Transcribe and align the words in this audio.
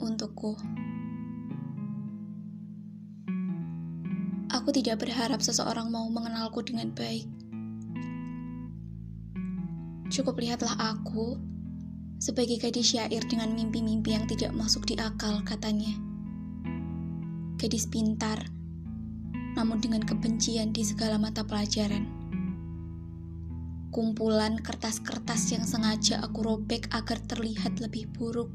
untukku. 0.00 0.56
Aku 4.52 4.68
tidak 4.72 5.04
berharap 5.04 5.44
seseorang 5.44 5.92
mau 5.92 6.08
mengenalku 6.08 6.64
dengan 6.64 6.92
baik. 6.96 7.28
Cukup 10.06 10.38
lihatlah 10.38 10.74
aku 10.78 11.36
sebagai 12.16 12.56
gadis 12.56 12.94
syair 12.94 13.20
dengan 13.28 13.52
mimpi-mimpi 13.52 14.16
yang 14.16 14.24
tidak 14.24 14.54
masuk 14.56 14.88
di 14.88 14.96
akal, 14.96 15.42
katanya. 15.44 15.92
Gadis 17.60 17.84
pintar, 17.90 18.40
namun 19.58 19.82
dengan 19.82 20.04
kebencian 20.04 20.72
di 20.72 20.86
segala 20.86 21.20
mata 21.20 21.44
pelajaran. 21.44 22.06
Kumpulan 23.90 24.60
kertas-kertas 24.60 25.56
yang 25.56 25.64
sengaja 25.64 26.20
aku 26.20 26.44
robek 26.44 26.88
agar 26.92 27.16
terlihat 27.24 27.80
lebih 27.80 28.12
buruk. 28.12 28.52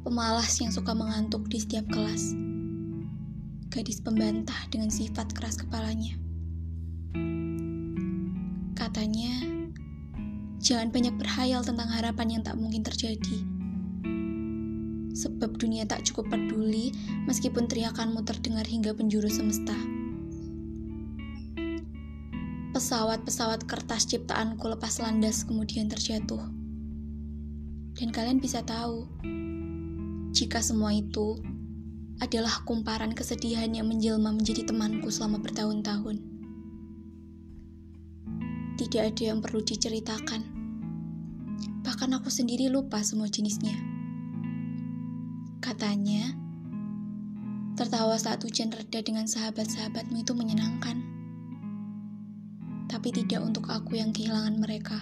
Pemalas 0.00 0.56
yang 0.60 0.72
suka 0.72 0.96
mengantuk 0.96 1.48
di 1.52 1.60
setiap 1.60 1.84
kelas. 1.92 2.32
Gadis 3.70 4.00
pembantah 4.02 4.66
dengan 4.72 4.90
sifat 4.90 5.30
keras 5.36 5.60
kepalanya. 5.60 6.16
Katanya, 8.74 9.60
Jangan 10.60 10.92
banyak 10.92 11.16
berhayal 11.16 11.64
tentang 11.64 11.88
harapan 11.88 12.36
yang 12.36 12.42
tak 12.44 12.60
mungkin 12.60 12.84
terjadi. 12.84 13.38
Sebab 15.16 15.56
dunia 15.56 15.88
tak 15.88 16.04
cukup 16.04 16.28
peduli 16.28 16.92
meskipun 17.24 17.64
teriakanmu 17.64 18.20
terdengar 18.28 18.68
hingga 18.68 18.92
penjuru 18.92 19.32
semesta. 19.32 19.72
Pesawat-pesawat 22.76 23.64
kertas 23.64 24.04
ciptaanku 24.04 24.68
lepas 24.68 25.00
landas 25.00 25.48
kemudian 25.48 25.88
terjatuh. 25.88 26.44
Dan 27.96 28.12
kalian 28.12 28.38
bisa 28.38 28.60
tahu, 28.60 29.08
jika 30.30 30.62
semua 30.62 30.94
itu 30.94 31.38
adalah 32.20 32.62
kumparan 32.68 33.16
kesedihan 33.16 33.70
yang 33.72 33.88
menjelma 33.88 34.34
menjadi 34.34 34.68
temanku 34.68 35.08
selama 35.08 35.40
bertahun-tahun 35.40 36.30
tidak 38.80 39.12
ada 39.12 39.22
yang 39.28 39.44
perlu 39.44 39.60
diceritakan. 39.60 40.40
Bahkan 41.84 42.16
aku 42.16 42.32
sendiri 42.32 42.72
lupa 42.72 43.04
semua 43.04 43.28
jenisnya. 43.28 43.76
Katanya, 45.60 46.32
tertawa 47.76 48.16
saat 48.16 48.40
hujan 48.40 48.72
reda 48.72 49.04
dengan 49.04 49.28
sahabat-sahabatmu 49.28 50.24
itu 50.24 50.32
menyenangkan. 50.32 50.96
Tapi 52.88 53.08
tidak 53.12 53.44
untuk 53.44 53.68
aku 53.68 54.00
yang 54.00 54.16
kehilangan 54.16 54.56
mereka. 54.56 54.96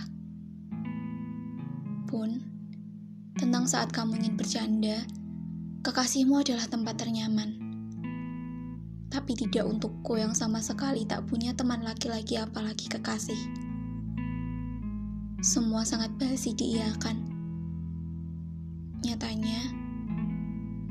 Pun, 2.11 2.43
tentang 3.39 3.71
saat 3.71 3.95
kamu 3.95 4.19
ingin 4.19 4.35
bercanda, 4.35 5.07
kekasihmu 5.83 6.41
adalah 6.43 6.67
tempat 6.67 6.99
ternyaman. 7.01 7.59
Tapi 9.09 9.33
tidak 9.39 9.65
untukku 9.65 10.21
yang 10.21 10.37
sama 10.37 10.61
sekali 10.61 11.09
tak 11.09 11.25
punya 11.27 11.57
teman 11.57 11.81
laki-laki 11.81 12.37
apalagi 12.37 12.93
kekasih 12.93 13.69
semua 15.39 15.87
sangat 15.87 16.11
basi 16.19 16.51
diiakan. 16.51 17.15
Nyatanya, 19.07 19.71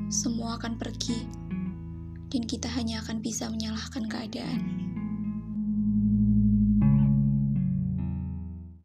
semua 0.08 0.56
akan 0.56 0.80
pergi, 0.80 1.28
dan 2.32 2.48
kita 2.48 2.64
hanya 2.72 3.04
akan 3.04 3.20
bisa 3.20 3.52
menyalahkan 3.52 4.08
keadaan. 4.08 4.87